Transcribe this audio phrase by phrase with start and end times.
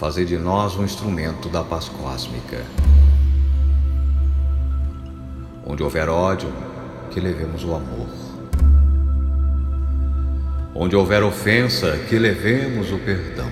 [0.00, 2.64] fazer de nós um instrumento da paz cósmica.
[5.62, 6.50] Onde houver ódio,
[7.10, 8.08] que levemos o amor.
[10.74, 13.50] Onde houver ofensa, que levemos o perdão.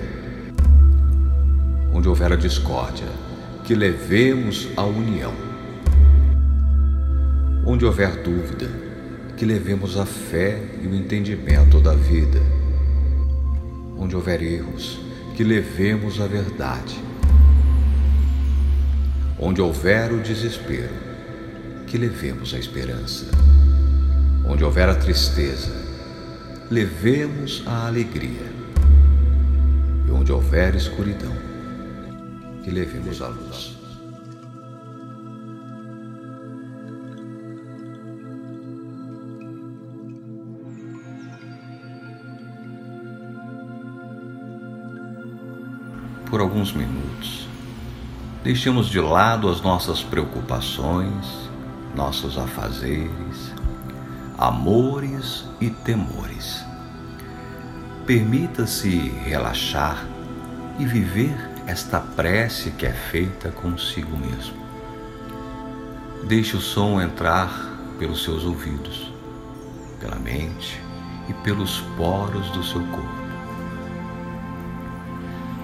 [1.93, 3.09] Onde houver a discórdia,
[3.63, 5.33] que levemos a união.
[7.63, 8.67] Onde houver dúvida,
[9.37, 12.41] que levemos a fé e o entendimento da vida.
[13.95, 15.08] Onde houver erros,
[15.39, 16.99] que levemos a verdade.
[19.39, 20.93] Onde houver o desespero,
[21.87, 23.27] que levemos a esperança.
[24.45, 25.71] Onde houver a tristeza,
[26.69, 28.51] levemos a alegria.
[30.05, 31.33] E onde houver escuridão,
[32.61, 33.78] que levemos a luz.
[46.29, 47.47] Por alguns minutos.
[48.43, 51.49] Deixemos de lado as nossas preocupações,
[51.95, 53.53] nossos afazeres,
[54.37, 56.63] amores e temores.
[58.05, 60.05] Permita-se relaxar
[60.79, 61.35] e viver
[61.67, 64.57] esta prece que é feita consigo mesmo.
[66.23, 67.69] Deixe o som entrar
[67.99, 69.11] pelos seus ouvidos,
[69.99, 70.81] pela mente
[71.27, 73.18] e pelos poros do seu corpo.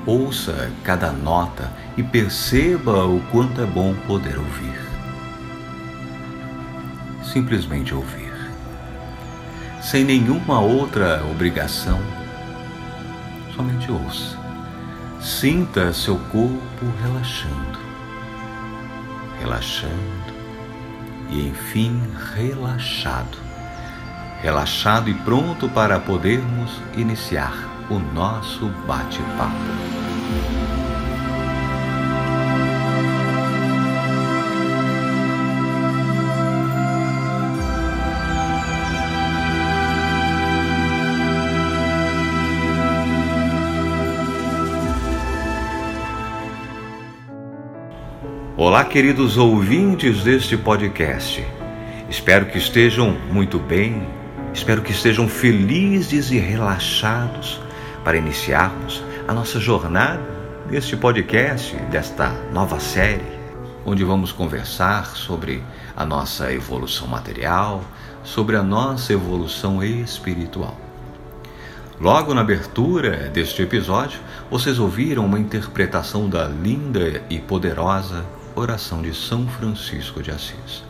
[0.06, 4.80] Ouça cada nota e perceba o quanto é bom poder ouvir.
[7.24, 8.32] Simplesmente ouvir.
[9.82, 12.00] Sem nenhuma outra obrigação,
[13.56, 14.38] somente ouça.
[15.20, 17.80] Sinta seu corpo relaxando,
[19.40, 20.36] relaxando
[21.32, 22.00] e enfim
[22.36, 23.40] relaxado.
[24.44, 29.56] Relaxado e pronto para podermos iniciar o nosso bate-papo.
[48.58, 51.46] Olá, queridos ouvintes deste podcast.
[52.10, 54.08] Espero que estejam muito bem,
[54.54, 57.65] espero que estejam felizes e relaxados
[58.06, 60.22] para iniciarmos a nossa jornada
[60.70, 63.26] neste podcast, desta nova série,
[63.84, 65.64] onde vamos conversar sobre
[65.98, 67.84] a nossa evolução material,
[68.24, 70.80] sobre a nossa evolução espiritual.
[72.00, 74.20] Logo na abertura deste episódio,
[74.52, 78.24] vocês ouviram uma interpretação da linda e poderosa
[78.54, 80.84] oração de São Francisco de Assis.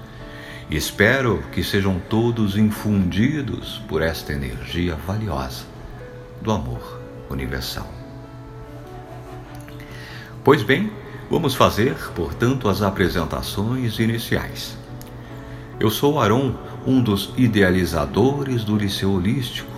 [0.69, 5.63] espero que sejam todos infundidos por esta energia valiosa
[6.41, 7.87] do amor universal.
[10.43, 10.91] Pois bem,
[11.29, 14.77] vamos fazer, portanto, as apresentações iniciais.
[15.79, 16.53] Eu sou Aron,
[16.85, 19.71] um dos idealizadores do Liceu Holístico.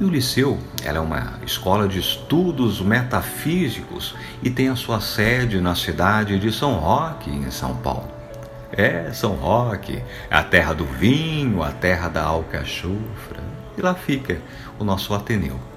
[0.00, 5.74] E o Liceu é uma escola de estudos metafísicos e tem a sua sede na
[5.74, 8.10] cidade de São Roque, em São Paulo.
[8.72, 13.42] É, São Roque, a terra do vinho, a terra da alcachofra.
[13.78, 14.40] E lá fica
[14.78, 15.69] o nosso Ateneu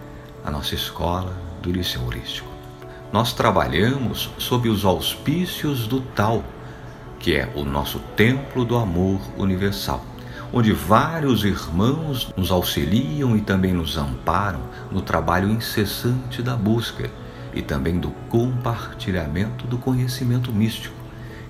[0.43, 2.47] a nossa escola do Liceu Holístico.
[3.11, 6.43] Nós trabalhamos sob os auspícios do Tal,
[7.19, 10.03] que é o nosso templo do amor universal,
[10.51, 14.61] onde vários irmãos nos auxiliam e também nos amparam
[14.91, 17.09] no trabalho incessante da busca
[17.53, 20.95] e também do compartilhamento do conhecimento místico.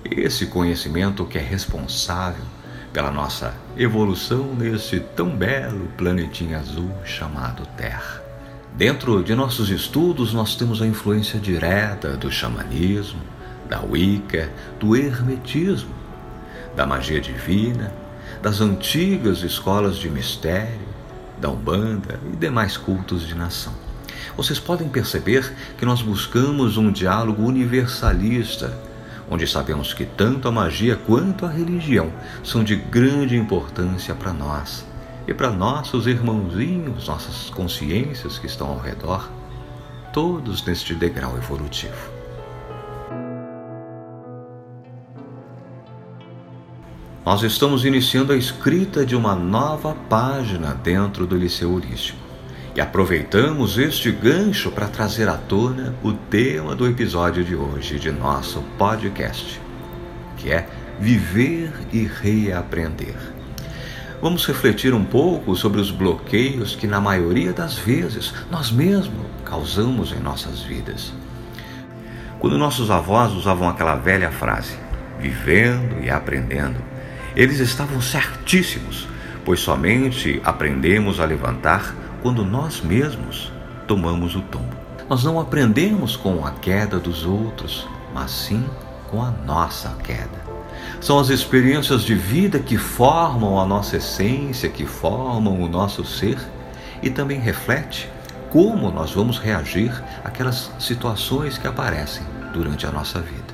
[0.04, 2.44] Esse conhecimento que é responsável
[2.92, 8.23] pela nossa evolução nesse tão belo planetinha azul chamado Terra.
[8.74, 13.20] Dentro de nossos estudos, nós temos a influência direta do xamanismo,
[13.68, 15.94] da Wicca, do hermetismo,
[16.74, 17.94] da magia divina,
[18.42, 20.88] das antigas escolas de mistério,
[21.40, 23.72] da Umbanda e demais cultos de nação.
[24.36, 28.76] Vocês podem perceber que nós buscamos um diálogo universalista,
[29.30, 32.12] onde sabemos que tanto a magia quanto a religião
[32.42, 34.84] são de grande importância para nós
[35.26, 39.30] e para nossos irmãozinhos, nossas consciências que estão ao redor,
[40.12, 42.12] todos neste degrau evolutivo.
[47.24, 52.18] Nós estamos iniciando a escrita de uma nova página dentro do Liceu Holístico
[52.76, 58.10] e aproveitamos este gancho para trazer à tona o tema do episódio de hoje de
[58.12, 59.58] nosso podcast,
[60.36, 60.68] que é
[61.00, 63.33] Viver e Reaprender
[64.24, 70.12] vamos refletir um pouco sobre os bloqueios que, na maioria das vezes, nós mesmos causamos
[70.12, 71.12] em nossas vidas.
[72.38, 74.78] Quando nossos avós usavam aquela velha frase,
[75.20, 76.82] vivendo e aprendendo,
[77.36, 79.06] eles estavam certíssimos,
[79.44, 83.52] pois somente aprendemos a levantar quando nós mesmos
[83.86, 84.74] tomamos o tombo.
[85.06, 88.64] Nós não aprendemos com a queda dos outros, mas sim
[89.10, 90.43] com a nossa queda.
[91.04, 96.38] São as experiências de vida que formam a nossa essência, que formam o nosso ser
[97.02, 98.10] e também reflete
[98.48, 99.92] como nós vamos reagir
[100.24, 102.22] àquelas situações que aparecem
[102.54, 103.52] durante a nossa vida.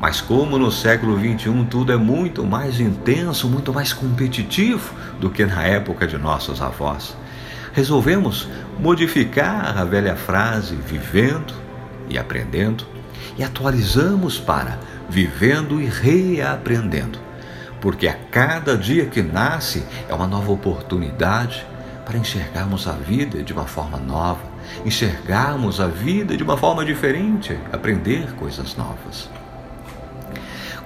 [0.00, 5.44] Mas como no século XXI tudo é muito mais intenso, muito mais competitivo do que
[5.44, 7.14] na época de nossos avós,
[7.74, 8.48] resolvemos
[8.80, 11.52] modificar a velha frase vivendo
[12.08, 12.86] e aprendendo
[13.36, 17.18] e atualizamos para vivendo e reaprendendo.
[17.80, 21.64] Porque a cada dia que nasce é uma nova oportunidade
[22.04, 24.40] para enxergarmos a vida de uma forma nova,
[24.84, 29.30] enxergarmos a vida de uma forma diferente, aprender coisas novas.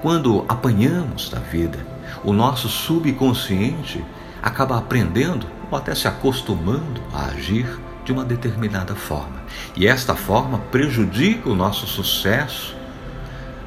[0.02, 1.78] Quando apanhamos da vida,
[2.24, 4.04] o nosso subconsciente
[4.42, 9.42] acaba aprendendo ou até se acostumando a agir de uma determinada forma.
[9.76, 12.74] E esta forma prejudica o nosso sucesso,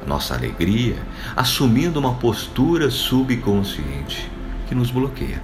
[0.06, 0.96] nossa alegria,
[1.34, 4.30] assumindo uma postura subconsciente
[4.68, 5.42] que nos bloqueia.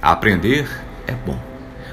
[0.00, 0.68] Aprender
[1.06, 1.38] é bom,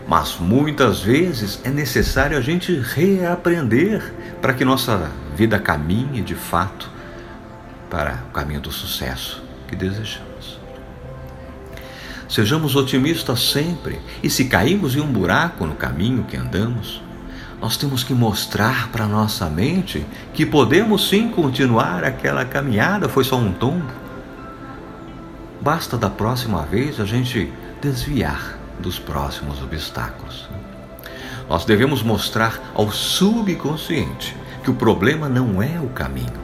[0.08, 6.90] mas muitas vezes é necessário a gente reaprender para que nossa vida caminhe de fato
[7.90, 10.60] para o caminho do sucesso que desejamos.
[12.30, 17.02] Sejamos otimistas sempre e se caímos em um buraco no caminho que andamos,
[17.60, 23.36] nós temos que mostrar para nossa mente que podemos sim continuar aquela caminhada, foi só
[23.36, 23.92] um tombo.
[25.60, 27.52] Basta da próxima vez a gente
[27.82, 30.48] desviar dos próximos obstáculos.
[31.50, 36.40] Nós devemos mostrar ao subconsciente que o problema não é o caminho,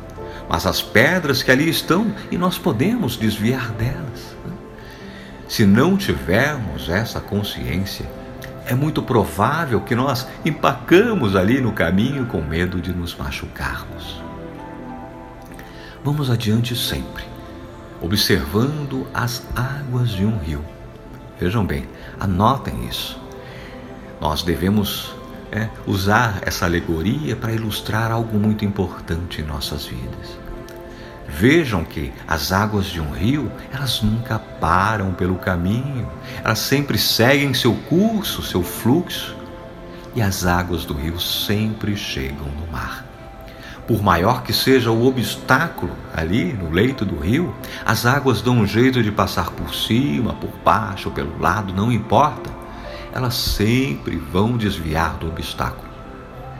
[0.50, 4.36] mas as pedras que ali estão e nós podemos desviar delas.
[5.48, 8.10] Se não tivermos essa consciência,
[8.66, 14.22] é muito provável que nós empacamos ali no caminho com medo de nos machucarmos.
[16.04, 17.24] Vamos adiante sempre,
[18.02, 20.64] observando as águas de um rio
[21.40, 21.86] Vejam bem,
[22.20, 23.20] anotem isso.
[24.22, 25.14] Nós devemos
[25.52, 30.43] é, usar essa alegoria para ilustrar algo muito importante em nossas vidas.
[31.28, 36.10] Vejam que as águas de um rio, elas nunca param pelo caminho,
[36.44, 39.36] elas sempre seguem seu curso, seu fluxo,
[40.16, 43.06] e as águas do rio sempre chegam no mar.
[43.88, 47.54] Por maior que seja o obstáculo ali no leito do rio,
[47.86, 52.50] as águas dão um jeito de passar por cima, por baixo, pelo lado, não importa.
[53.14, 55.92] Elas sempre vão desviar do obstáculo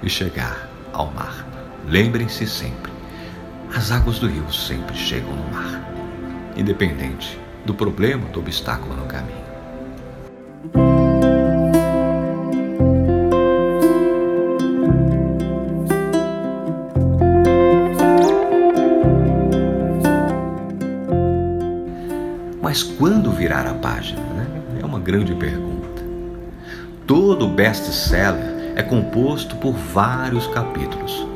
[0.02, 1.46] e chegar ao mar.
[1.88, 2.93] Lembrem-se sempre:
[3.76, 5.82] as águas do rio sempre chegam no mar,
[6.56, 9.44] independente do problema, do obstáculo no caminho.
[22.62, 24.22] Mas quando virar a página?
[24.22, 24.48] Né?
[24.82, 26.04] É uma grande pergunta.
[27.08, 31.28] Todo best-seller é composto por vários capítulos,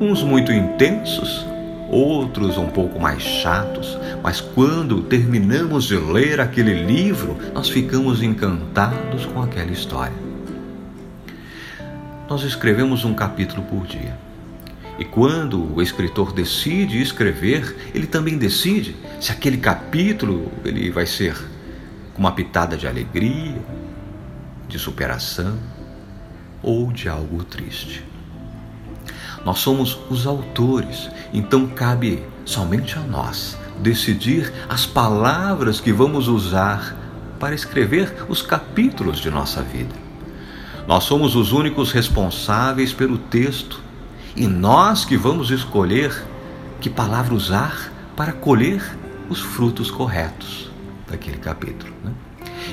[0.00, 1.47] uns muito intensos,
[1.88, 9.26] outros um pouco mais chatos, mas quando terminamos de ler aquele livro, nós ficamos encantados
[9.26, 10.16] com aquela história.
[12.28, 14.16] Nós escrevemos um capítulo por dia.
[14.98, 21.36] E quando o escritor decide escrever, ele também decide se aquele capítulo ele vai ser
[22.12, 23.62] com uma pitada de alegria,
[24.68, 25.56] de superação
[26.62, 28.07] ou de algo triste.
[29.48, 36.94] Nós somos os autores, então cabe somente a nós decidir as palavras que vamos usar
[37.40, 39.94] para escrever os capítulos de nossa vida.
[40.86, 43.80] Nós somos os únicos responsáveis pelo texto
[44.36, 46.12] e nós que vamos escolher
[46.78, 48.82] que palavra usar para colher
[49.30, 50.70] os frutos corretos
[51.08, 51.94] daquele capítulo.
[52.04, 52.12] Né?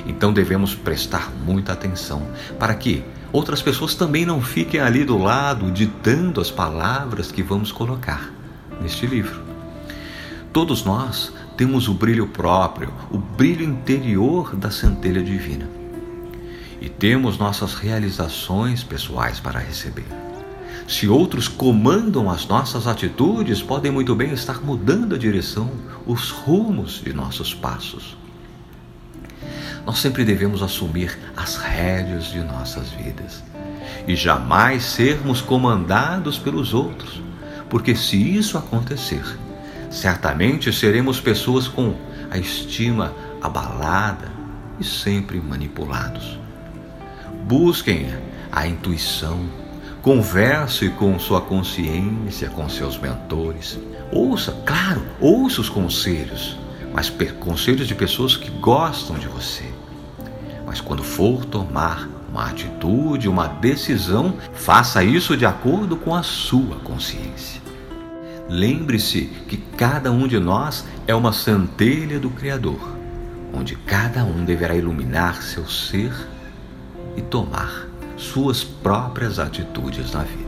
[0.05, 2.27] Então devemos prestar muita atenção
[2.59, 7.71] para que outras pessoas também não fiquem ali do lado ditando as palavras que vamos
[7.71, 8.31] colocar
[8.81, 9.41] neste livro.
[10.53, 15.67] Todos nós temos o brilho próprio, o brilho interior da centelha divina.
[16.79, 20.05] E temos nossas realizações pessoais para receber.
[20.87, 25.71] Se outros comandam as nossas atitudes, podem muito bem estar mudando a direção,
[26.05, 28.15] os rumos de nossos passos.
[29.85, 33.43] Nós sempre devemos assumir as rédeas de nossas vidas
[34.07, 37.21] e jamais sermos comandados pelos outros,
[37.69, 39.23] porque se isso acontecer,
[39.91, 41.93] certamente seremos pessoas com
[42.31, 44.31] a estima abalada
[44.79, 46.39] e sempre manipulados.
[47.43, 48.07] Busquem
[48.51, 49.47] a intuição,
[50.01, 53.77] converse com sua consciência, com seus mentores.
[54.11, 56.57] Ouça, claro, ouça os conselhos,
[56.91, 59.74] mas conselhos de pessoas que gostam de você.
[60.75, 66.75] Mas quando for tomar uma atitude, uma decisão, faça isso de acordo com a sua
[66.83, 67.61] consciência.
[68.49, 72.77] Lembre-se que cada um de nós é uma centelha do Criador,
[73.53, 76.11] onde cada um deverá iluminar seu ser
[77.15, 80.44] e tomar suas próprias atitudes na vida.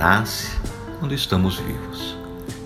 [0.00, 0.56] Nasce
[0.98, 2.16] quando estamos vivos.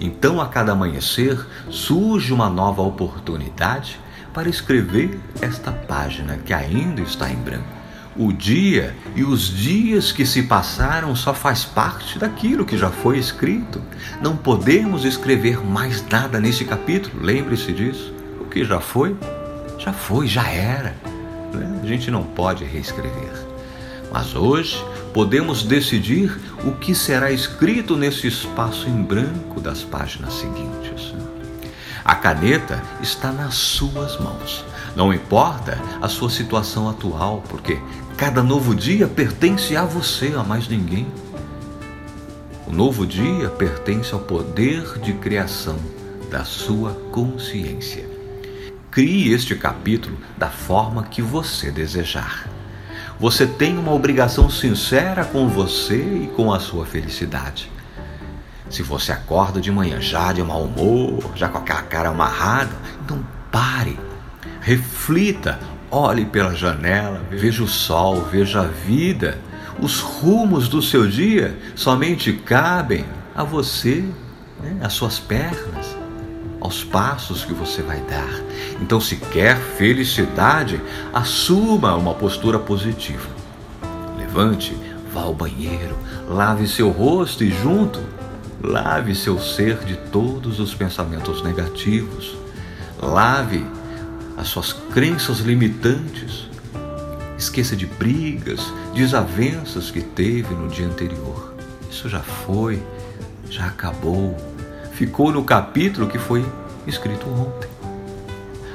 [0.00, 1.36] Então, a cada amanhecer,
[1.68, 3.98] surge uma nova oportunidade
[4.32, 7.66] para escrever esta página que ainda está em branco.
[8.16, 13.18] O dia e os dias que se passaram só faz parte daquilo que já foi
[13.18, 13.82] escrito.
[14.22, 17.20] Não podemos escrever mais nada nesse capítulo.
[17.20, 18.14] Lembre-se disso.
[18.40, 19.16] O que já foi,
[19.76, 20.94] já foi, já era.
[21.52, 21.80] Né?
[21.82, 23.32] A gente não pode reescrever.
[24.12, 24.80] Mas hoje
[25.14, 31.14] podemos decidir o que será escrito nesse espaço em branco das páginas seguintes.
[32.04, 34.64] A caneta está nas suas mãos.
[34.96, 37.78] Não importa a sua situação atual, porque
[38.16, 41.06] cada novo dia pertence a você, a mais ninguém.
[42.66, 45.78] O novo dia pertence ao poder de criação
[46.28, 48.04] da sua consciência.
[48.90, 52.53] Crie este capítulo da forma que você desejar.
[53.18, 57.70] Você tem uma obrigação sincera com você e com a sua felicidade.
[58.68, 62.72] Se você acorda de manhã já de mau humor, já com aquela cara amarrada,
[63.04, 63.98] então pare,
[64.60, 69.38] reflita, olhe pela janela, veja o sol, veja a vida.
[69.78, 73.04] Os rumos do seu dia somente cabem
[73.34, 74.04] a você,
[74.60, 76.03] né, às suas pernas
[76.64, 78.42] aos passos que você vai dar.
[78.80, 80.80] Então, se quer felicidade,
[81.12, 83.28] assuma uma postura positiva.
[84.16, 84.74] Levante,
[85.12, 85.94] vá ao banheiro,
[86.26, 88.00] lave seu rosto e, junto,
[88.62, 92.34] lave seu ser de todos os pensamentos negativos.
[92.98, 93.66] Lave
[94.34, 96.48] as suas crenças limitantes.
[97.36, 101.54] Esqueça de brigas, desavenças que teve no dia anterior.
[101.90, 102.82] Isso já foi,
[103.50, 104.53] já acabou
[104.94, 106.46] ficou no capítulo que foi
[106.86, 107.68] escrito ontem.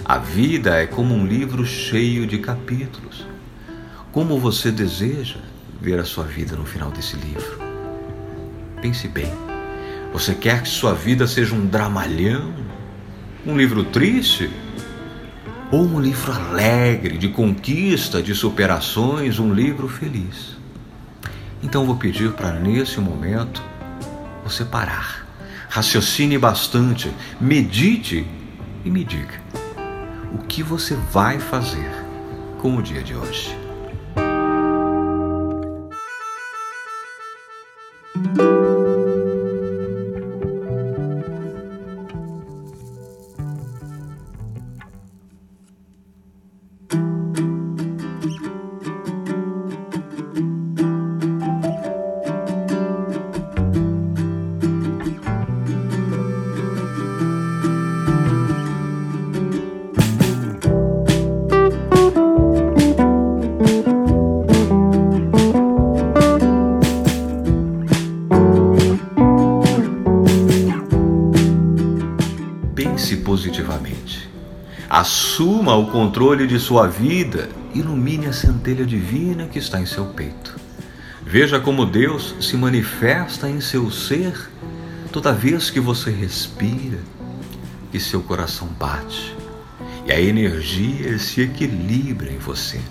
[0.04, 3.26] A vida é como um livro cheio de capítulos.
[4.12, 5.40] Como você deseja
[5.80, 7.60] ver a sua vida no final desse livro?
[8.82, 9.32] Pense bem.
[10.12, 12.54] Você quer que sua vida seja um dramalhão?
[13.46, 14.50] Um livro triste?
[15.72, 20.58] Ou um livro alegre, de conquista, de superações, um livro feliz?
[21.64, 23.64] Então vou pedir para nesse momento
[24.44, 25.29] você parar
[25.70, 28.26] raciocine bastante, medite
[28.84, 29.40] e me diga
[30.34, 31.90] o que você vai fazer
[32.58, 33.59] com o dia de hoje.
[75.40, 80.60] Assuma o controle de sua vida, ilumine a centelha divina que está em seu peito.
[81.26, 84.34] Veja como Deus se manifesta em seu ser
[85.14, 87.00] toda vez que você respira
[87.94, 89.34] e seu coração bate
[90.06, 92.82] e a energia se equilibra em você.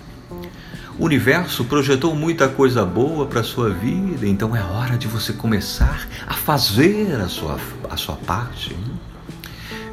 [0.97, 5.33] O universo projetou muita coisa boa para a sua vida, então é hora de você
[5.33, 8.75] começar a fazer a sua, a sua parte.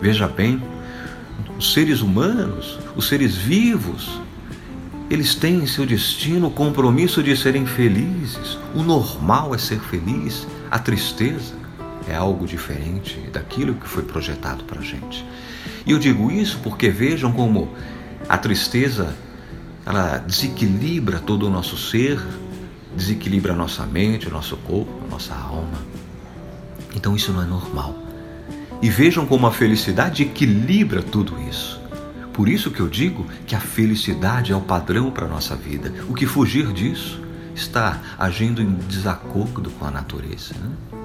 [0.01, 0.63] Veja bem,
[1.59, 4.21] os seres humanos, os seres vivos,
[5.09, 8.59] eles têm em seu destino o compromisso de serem felizes.
[8.75, 11.55] O normal é ser feliz, a tristeza
[12.09, 15.25] é algo diferente daquilo que foi projetado para a gente.
[15.85, 17.69] E eu digo isso porque vejam como
[18.29, 19.17] a tristeza
[19.85, 22.21] ela desequilibra todo o nosso ser,
[22.97, 25.79] desequilibra a nossa mente, o nosso corpo, a nossa alma.
[26.95, 28.06] Então isso não é normal.
[28.83, 31.81] E vejam como a felicidade equilibra tudo isso.
[32.33, 35.93] Por isso que eu digo que a felicidade é o padrão para a nossa vida.
[36.07, 37.19] O que fugir disso
[37.55, 40.55] está agindo em desacordo com a natureza.
[40.61, 40.99] Né?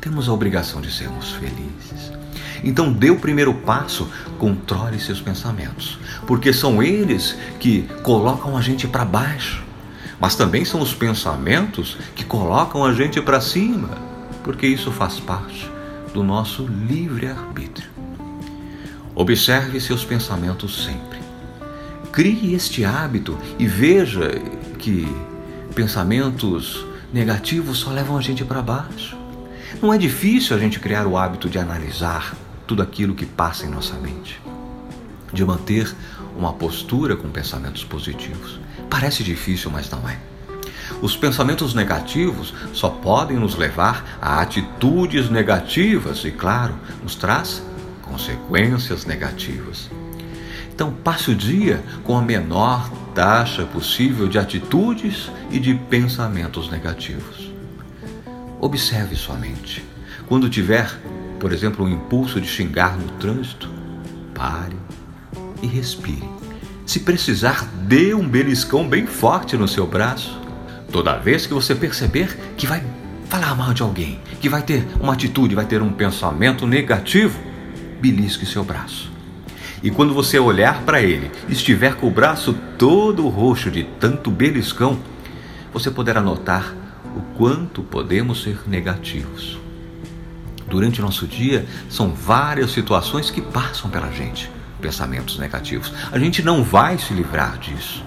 [0.00, 2.12] Temos a obrigação de sermos felizes.
[2.62, 4.06] Então dê o primeiro passo,
[4.38, 9.64] controle seus pensamentos, porque são eles que colocam a gente para baixo,
[10.20, 13.90] mas também são os pensamentos que colocam a gente para cima,
[14.42, 15.75] porque isso faz parte
[16.16, 17.90] do nosso livre-arbítrio.
[19.14, 21.18] Observe seus pensamentos sempre.
[22.10, 24.30] Crie este hábito e veja
[24.78, 25.06] que
[25.74, 29.14] pensamentos negativos só levam a gente para baixo.
[29.82, 32.34] Não é difícil a gente criar o hábito de analisar
[32.66, 34.40] tudo aquilo que passa em nossa mente,
[35.34, 35.94] de manter
[36.34, 38.58] uma postura com pensamentos positivos.
[38.88, 40.18] Parece difícil, mas não é.
[41.00, 47.62] Os pensamentos negativos só podem nos levar a atitudes negativas e, claro, nos traz
[48.02, 49.90] consequências negativas.
[50.72, 57.50] Então, passe o dia com a menor taxa possível de atitudes e de pensamentos negativos.
[58.60, 59.82] Observe sua mente.
[60.26, 60.90] Quando tiver,
[61.40, 63.70] por exemplo, um impulso de xingar no trânsito,
[64.34, 64.76] pare
[65.62, 66.28] e respire.
[66.84, 70.38] Se precisar, dê um beliscão bem forte no seu braço.
[70.90, 72.82] Toda vez que você perceber que vai
[73.28, 77.38] falar mal de alguém, que vai ter uma atitude, vai ter um pensamento negativo,
[78.00, 79.10] belisque seu braço.
[79.82, 84.98] E quando você olhar para ele, estiver com o braço todo roxo de tanto beliscão,
[85.72, 86.74] você poderá notar
[87.16, 89.58] o quanto podemos ser negativos.
[90.68, 95.92] Durante o nosso dia, são várias situações que passam pela gente, pensamentos negativos.
[96.10, 98.05] A gente não vai se livrar disso.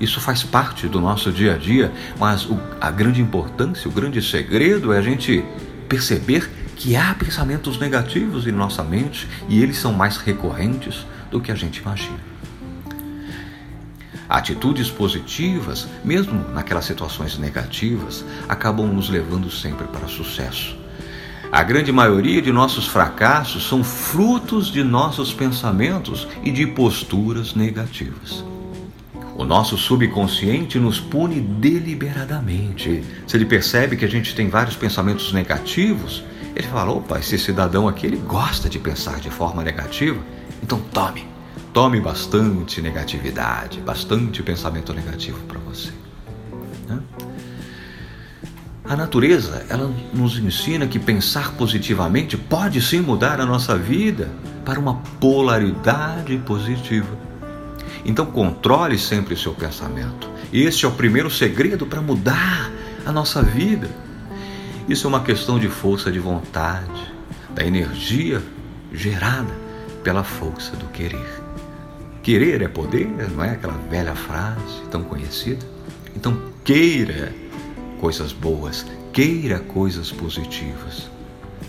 [0.00, 4.20] Isso faz parte do nosso dia a dia, mas o, a grande importância, o grande
[4.20, 5.44] segredo é a gente
[5.88, 11.52] perceber que há pensamentos negativos em nossa mente e eles são mais recorrentes do que
[11.52, 12.18] a gente imagina.
[14.28, 20.76] Atitudes positivas, mesmo naquelas situações negativas, acabam nos levando sempre para sucesso.
[21.52, 28.44] A grande maioria de nossos fracassos são frutos de nossos pensamentos e de posturas negativas.
[29.36, 33.02] O nosso subconsciente nos pune deliberadamente.
[33.26, 36.22] Se ele percebe que a gente tem vários pensamentos negativos,
[36.54, 40.20] ele fala: opa, esse cidadão aqui ele gosta de pensar de forma negativa,
[40.62, 41.26] então tome,
[41.72, 45.90] tome bastante negatividade, bastante pensamento negativo para você.
[46.88, 47.00] Né?
[48.84, 54.30] A natureza, ela nos ensina que pensar positivamente pode sim mudar a nossa vida
[54.64, 57.33] para uma polaridade positiva.
[58.04, 60.28] Então controle sempre o seu pensamento.
[60.52, 62.70] Este é o primeiro segredo para mudar
[63.04, 63.88] a nossa vida.
[64.88, 67.12] Isso é uma questão de força de vontade,
[67.54, 68.42] da energia
[68.92, 69.52] gerada
[70.02, 71.42] pela força do querer.
[72.22, 75.64] Querer é poder, não é aquela velha frase tão conhecida?
[76.14, 77.34] Então queira
[78.00, 81.10] coisas boas, queira coisas positivas.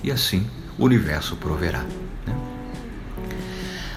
[0.03, 0.45] E assim
[0.77, 1.83] o universo proverá.
[2.25, 2.35] Né?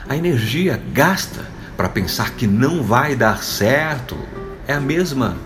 [0.09, 4.19] A energia gasta para pensar que não vai dar certo
[4.67, 5.37] é a mesma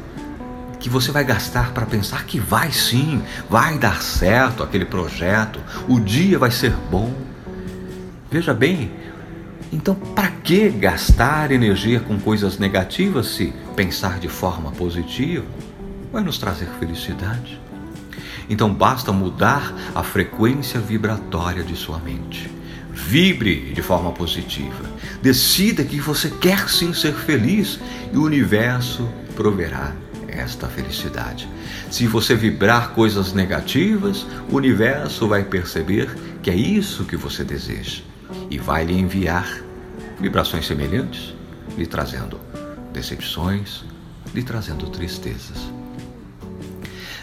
[0.81, 6.01] que você vai gastar para pensar que vai sim, vai dar certo aquele projeto, o
[6.01, 7.12] dia vai ser bom.
[8.31, 8.90] Veja bem,
[9.71, 15.45] então para que gastar energia com coisas negativas se pensar de forma positiva
[16.11, 17.61] vai nos trazer felicidade?
[18.49, 22.51] Então basta mudar a frequência vibratória de sua mente.
[22.90, 24.90] Vibre de forma positiva.
[25.22, 27.78] Decida que você quer sim ser feliz
[28.12, 29.94] e o universo proverá
[30.26, 31.48] esta felicidade.
[31.90, 36.11] Se você vibrar coisas negativas, o universo vai perceber
[36.42, 38.02] que é isso que você deseja
[38.50, 39.62] e vai lhe enviar
[40.20, 41.35] vibrações semelhantes,
[41.76, 42.40] lhe trazendo
[42.92, 43.85] decepções,
[44.35, 45.70] lhe trazendo tristezas.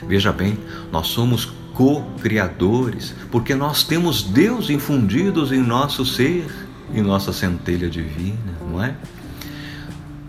[0.08, 0.58] Veja bem,
[0.92, 6.46] nós somos co-criadores, porque nós temos Deus infundidos em nosso ser,
[6.94, 8.96] em nossa centelha divina, não é?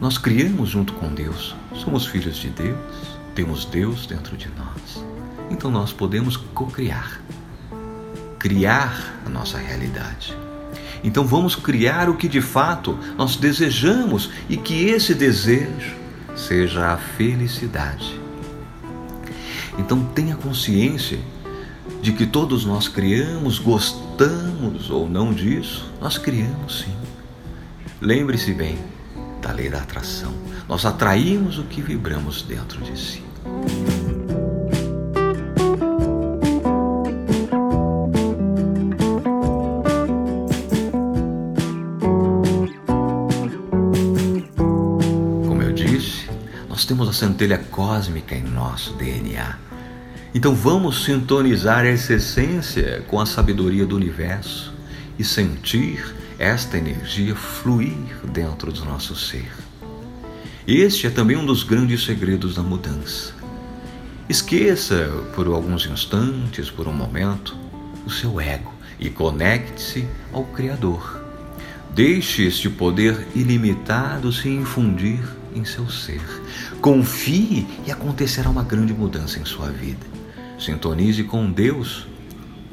[0.00, 2.78] Nós criamos junto com Deus, somos filhos de Deus,
[3.34, 5.04] temos Deus dentro de nós.
[5.50, 7.20] Então nós podemos co-criar,
[8.38, 10.36] criar a nossa realidade.
[11.02, 15.96] Então vamos criar o que de fato nós desejamos e que esse desejo
[16.36, 18.18] seja a felicidade.
[19.78, 21.18] Então tenha consciência
[22.02, 26.96] de que todos nós criamos, gostamos ou não disso, nós criamos sim.
[28.00, 28.78] Lembre-se bem
[29.42, 30.32] da lei da atração.
[30.66, 33.22] Nós atraímos o que vibramos dentro de si.
[45.46, 46.30] Como eu disse,
[46.68, 49.69] nós temos a centelha cósmica em nosso DNA.
[50.32, 54.72] Então vamos sintonizar essa essência com a sabedoria do universo
[55.18, 59.50] e sentir esta energia fluir dentro do nosso ser.
[60.66, 63.34] Este é também um dos grandes segredos da mudança.
[64.28, 67.56] Esqueça por alguns instantes, por um momento,
[68.06, 71.20] o seu ego e conecte-se ao Criador.
[71.92, 75.18] Deixe este poder ilimitado se infundir
[75.56, 76.22] em seu ser.
[76.80, 80.09] Confie e acontecerá uma grande mudança em sua vida.
[80.60, 82.06] Sintonize com Deus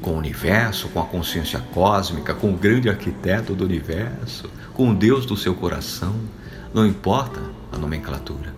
[0.00, 4.94] com o universo, com a consciência cósmica, com o grande arquiteto do universo, com o
[4.94, 6.14] Deus do seu coração,
[6.72, 7.40] não importa
[7.72, 8.54] a nomenclatura.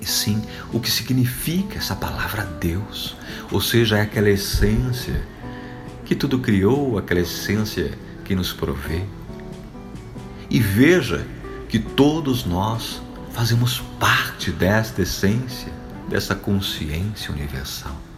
[0.00, 3.16] E sim o que significa essa palavra Deus,
[3.52, 5.22] ou seja, é aquela essência
[6.06, 7.92] que tudo criou, aquela essência
[8.24, 9.02] que nos provê.
[10.48, 11.26] E veja
[11.68, 13.00] que todos nós
[13.32, 15.72] fazemos parte desta essência,
[16.08, 18.09] dessa consciência universal.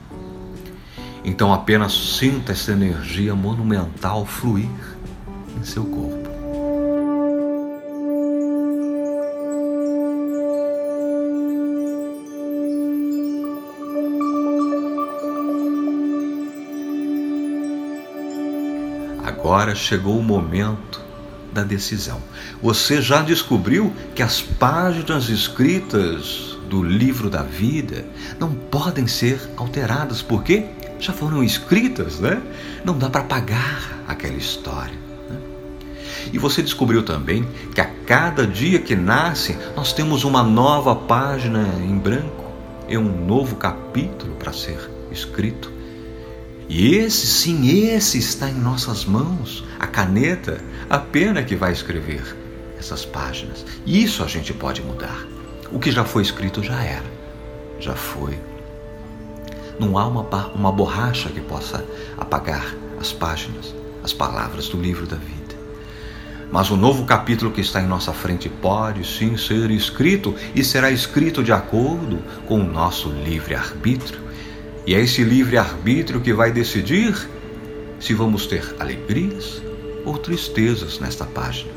[1.24, 4.68] Então apenas sinta essa energia monumental fluir
[5.56, 6.30] em seu corpo.
[19.24, 21.00] Agora chegou o momento
[21.52, 22.20] da decisão.
[22.62, 28.04] Você já descobriu que as páginas escritas do livro da vida
[28.40, 30.66] não podem ser alteradas, por quê?
[31.02, 32.40] Já foram escritas, né?
[32.84, 34.94] Não dá para apagar aquela história.
[35.28, 35.36] Né?
[36.32, 41.66] E você descobriu também que a cada dia que nasce, nós temos uma nova página
[41.80, 42.44] em branco,
[42.88, 44.78] é um novo capítulo para ser
[45.10, 45.72] escrito.
[46.68, 52.36] E esse, sim, esse está em nossas mãos, a caneta, a pena que vai escrever
[52.78, 53.66] essas páginas.
[53.84, 55.26] Isso a gente pode mudar.
[55.72, 57.10] O que já foi escrito já era,
[57.80, 58.38] já foi
[59.78, 60.22] não há uma,
[60.54, 61.84] uma borracha que possa
[62.16, 65.42] apagar as páginas, as palavras do livro da vida.
[66.52, 70.90] Mas o novo capítulo que está em nossa frente pode sim ser escrito e será
[70.90, 74.20] escrito de acordo com o nosso livre-arbítrio.
[74.86, 77.16] E é esse livre-arbítrio que vai decidir
[77.98, 79.62] se vamos ter alegrias
[80.04, 81.70] ou tristezas nesta página.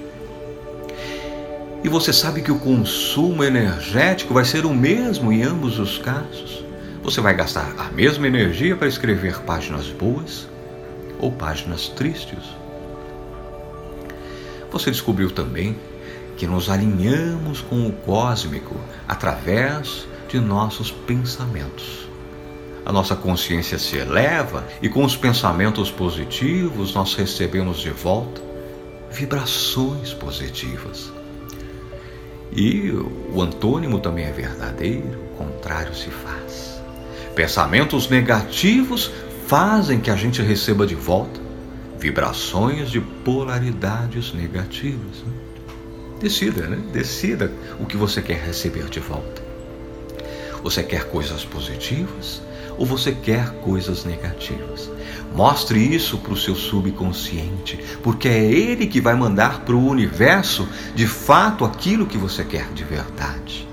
[1.81, 6.64] E você sabe que o consumo energético vai ser o mesmo em ambos os casos.
[7.05, 10.49] Você vai gastar a mesma energia para escrever páginas boas
[11.19, 12.43] ou páginas tristes.
[14.71, 15.77] Você descobriu também
[16.35, 18.75] que nos alinhamos com o cósmico
[19.07, 22.09] através de nossos pensamentos.
[22.83, 28.41] A nossa consciência se eleva e com os pensamentos positivos nós recebemos de volta
[29.11, 31.13] vibrações positivas.
[32.51, 36.74] E o antônimo também é verdadeiro, o contrário se faz.
[37.35, 39.11] Pensamentos negativos
[39.47, 41.45] fazem que a gente receba de volta
[41.99, 45.23] vibrações de polaridades negativas.
[45.25, 45.33] Né?
[46.19, 46.77] Decida, né?
[46.93, 49.43] Decida o que você quer receber de volta.
[50.63, 52.41] Você quer coisas positivas
[52.77, 54.89] ou você quer coisas negativas?
[55.33, 60.67] Mostre isso para o seu subconsciente, porque é ele que vai mandar para o universo
[60.95, 63.64] de fato aquilo que você quer de verdade.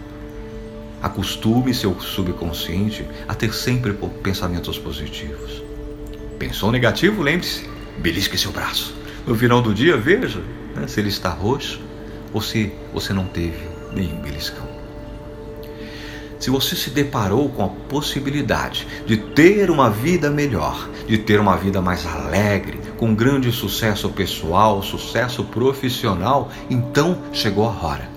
[1.02, 5.60] Acostume seu subconsciente a ter sempre pensamentos positivos.
[6.38, 7.22] Pensou negativo?
[7.22, 8.94] Lembre-se, belisque seu braço.
[9.26, 10.40] No final do dia, veja
[10.76, 11.80] né, se ele está roxo
[12.32, 13.58] ou se você não teve
[13.92, 14.66] nenhum beliscão.
[16.38, 21.56] Se você se deparou com a possibilidade de ter uma vida melhor, de ter uma
[21.56, 28.12] vida mais alegre, com grande sucesso pessoal, sucesso profissional, então chegou a hora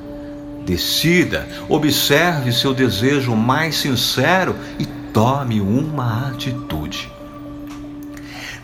[0.65, 7.09] Decida, observe seu desejo mais sincero e tome uma atitude.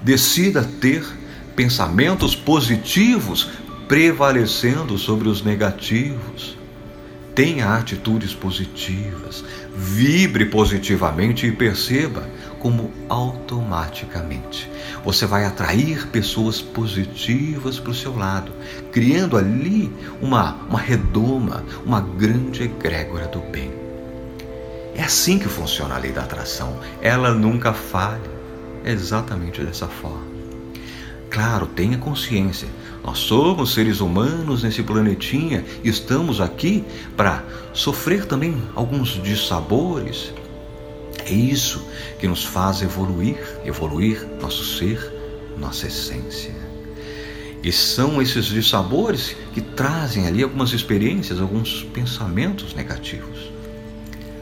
[0.01, 1.05] Decida ter
[1.55, 3.49] pensamentos positivos
[3.87, 6.57] prevalecendo sobre os negativos.
[7.33, 9.43] Tenha atitudes positivas,
[9.75, 12.27] vibre positivamente e perceba
[12.59, 14.69] como automaticamente
[15.03, 18.51] você vai atrair pessoas positivas para o seu lado,
[18.91, 19.91] criando ali
[20.21, 23.71] uma, uma redoma, uma grande egrégora do bem.
[24.95, 26.79] É assim que funciona a lei da atração.
[27.01, 28.41] Ela nunca falha.
[28.83, 30.31] é exatamente dessa forma.
[31.29, 32.67] Claro, tenha consciência.
[33.03, 36.83] Nós somos seres humanos nesse planetinha estamos aqui
[37.17, 40.33] para sofrer também alguns dissabores.
[41.25, 41.85] É isso
[42.19, 44.99] que nos faz evoluir, evoluir nosso ser,
[45.57, 46.53] nossa essência.
[47.63, 53.51] E são esses dissabores que trazem ali algumas experiências, alguns pensamentos negativos.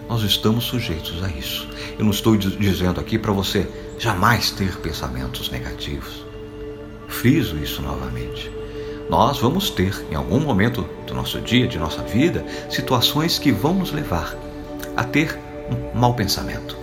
[0.08, 1.68] Nós estamos sujeitos a isso.
[1.98, 3.68] Eu não estou dizendo aqui para você
[3.98, 6.29] jamais ter pensamentos negativos.
[7.10, 8.50] Friso isso novamente.
[9.10, 13.74] Nós vamos ter, em algum momento do nosso dia, de nossa vida, situações que vão
[13.74, 14.38] nos levar
[14.96, 15.38] a ter
[15.70, 16.78] um mau pensamento.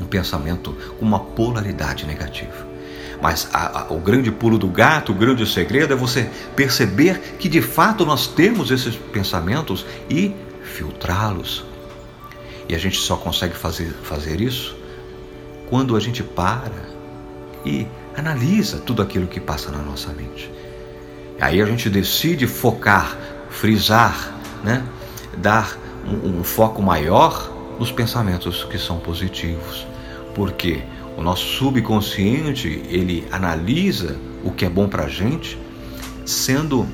[0.00, 2.70] Um pensamento com uma polaridade negativa.
[3.20, 7.48] Mas a, a, o grande pulo do gato, o grande segredo é você perceber que
[7.48, 11.64] de fato nós temos esses pensamentos e filtrá-los.
[12.68, 14.76] E a gente só consegue fazer, fazer isso
[15.68, 16.88] quando a gente para
[17.64, 17.86] e
[18.20, 20.50] analisa tudo aquilo que passa na nossa mente.
[21.40, 23.16] Aí a gente decide focar,
[23.48, 24.84] frisar, né?
[25.38, 29.86] dar um, um foco maior nos pensamentos que são positivos.
[30.34, 30.82] Porque
[31.16, 35.58] o nosso subconsciente ele analisa o que é bom para a gente,
[36.24, 36.86] sendo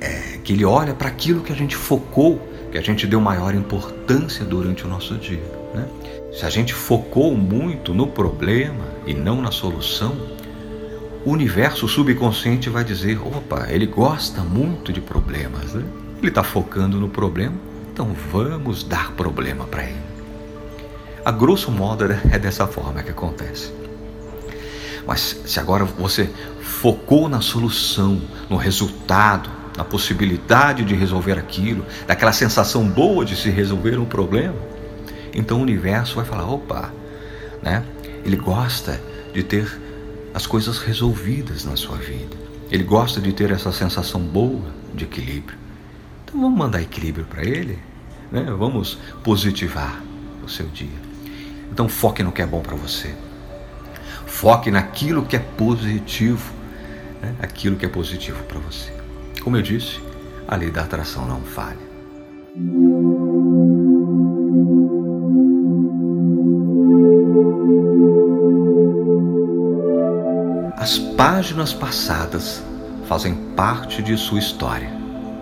[0.00, 3.54] é, que ele olha para aquilo que a gente focou, que a gente deu maior
[3.54, 5.42] importância durante o nosso dia.
[5.74, 5.86] Né?
[6.32, 10.16] Se a gente focou muito no problema e não na solução,
[11.26, 15.84] o universo subconsciente vai dizer: opa, ele gosta muito de problemas, né?
[16.18, 17.54] ele está focando no problema,
[17.92, 20.00] então vamos dar problema para ele.
[21.24, 23.70] A grosso modo é dessa forma que acontece.
[25.06, 26.30] Mas se agora você
[26.62, 33.50] focou na solução, no resultado, na possibilidade de resolver aquilo, daquela sensação boa de se
[33.50, 34.71] resolver um problema,
[35.34, 36.92] então o universo vai falar: opa,
[37.62, 37.84] né?
[38.24, 39.00] Ele gosta
[39.32, 39.80] de ter
[40.34, 42.36] as coisas resolvidas na sua vida.
[42.70, 45.58] Ele gosta de ter essa sensação boa de equilíbrio.
[46.24, 47.78] Então vamos mandar equilíbrio para ele,
[48.30, 48.44] né?
[48.56, 50.02] Vamos positivar
[50.44, 51.12] o seu dia.
[51.70, 53.14] Então foque no que é bom para você.
[54.26, 56.52] Foque naquilo que é positivo,
[57.20, 57.34] né?
[57.40, 58.92] aquilo que é positivo para você.
[59.42, 60.00] Como eu disse,
[60.48, 61.92] a lei da atração não falha.
[70.82, 72.60] As páginas passadas
[73.06, 74.90] fazem parte de sua história.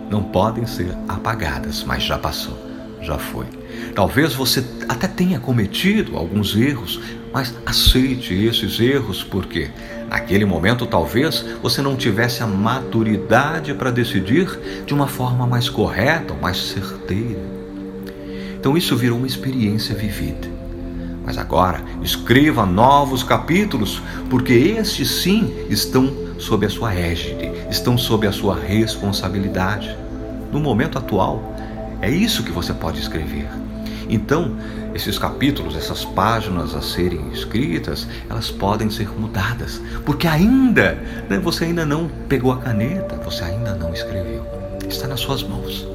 [0.07, 2.55] Não podem ser apagadas, mas já passou,
[3.01, 3.47] já foi.
[3.95, 7.01] Talvez você até tenha cometido alguns erros,
[7.33, 9.71] mas aceite esses erros porque
[10.07, 16.35] naquele momento talvez você não tivesse a maturidade para decidir de uma forma mais correta,
[16.35, 17.41] mais certeira.
[18.59, 20.50] Então isso virou uma experiência vivida.
[21.25, 28.25] Mas agora escreva novos capítulos, porque estes sim estão sob a sua égide, estão sob
[28.25, 29.95] a sua responsabilidade.
[30.51, 31.55] No momento atual,
[32.01, 33.47] é isso que você pode escrever.
[34.09, 34.57] Então,
[34.93, 40.97] esses capítulos, essas páginas a serem escritas, elas podem ser mudadas, porque ainda,
[41.29, 44.45] né, você ainda não pegou a caneta, você ainda não escreveu.
[44.89, 45.87] Está nas suas mãos.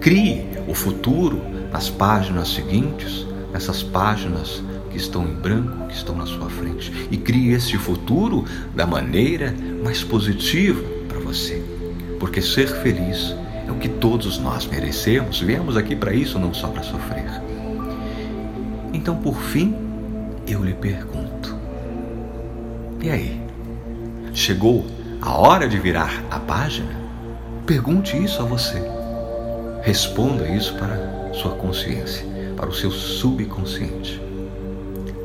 [0.00, 1.40] Crie o futuro
[1.72, 7.08] nas páginas seguintes essas páginas que estão em branco, que estão na sua frente.
[7.10, 11.62] E crie esse futuro da maneira mais positiva para você.
[12.18, 13.34] Porque ser feliz
[13.66, 15.40] é o que todos nós merecemos.
[15.40, 17.42] Viemos aqui para isso, não só para sofrer.
[18.92, 19.74] Então, por fim,
[20.46, 21.56] eu lhe pergunto:
[23.02, 23.42] e aí?
[24.34, 24.86] Chegou
[25.20, 27.02] a hora de virar a página?
[27.66, 28.82] Pergunte isso a você.
[29.82, 34.20] Responda isso para sua consciência para o seu subconsciente.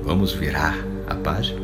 [0.03, 1.59] Vamos virar a página?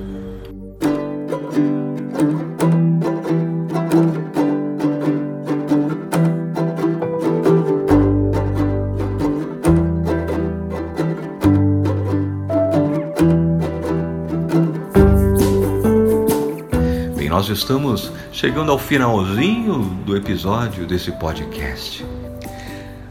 [17.15, 22.05] Bem, nós estamos chegando ao finalzinho do episódio desse podcast.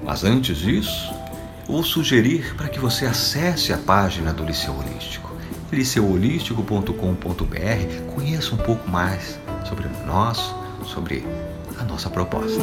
[0.04, 1.21] Mas antes disso,
[1.66, 5.32] vou sugerir para que você acesse a página do Liceu Holístico,
[5.70, 11.24] liceuholístico.com.br, conheça um pouco mais sobre nós, sobre
[11.78, 12.60] a nossa proposta.